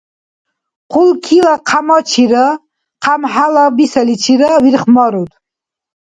Хъулкила 0.93 1.55
хъямачира 1.69 2.45
хъямхӀяла 3.03 3.65
бисаличира 3.75 4.49
вирхмаруд. 4.63 5.31